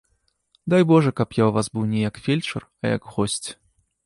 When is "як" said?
2.09-2.15, 2.97-3.01